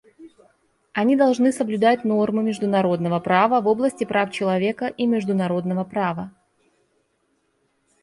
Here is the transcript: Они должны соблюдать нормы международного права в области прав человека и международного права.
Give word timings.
Они 0.93 1.15
должны 1.15 1.51
соблюдать 1.51 2.03
нормы 2.05 2.41
международного 2.41 3.19
права 3.19 3.61
в 3.61 3.67
области 3.67 4.03
прав 4.03 4.31
человека 4.31 4.87
и 4.87 5.05
международного 5.05 5.83
права. 5.83 6.31